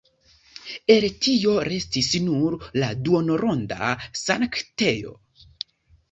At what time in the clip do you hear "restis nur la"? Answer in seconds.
1.67-2.89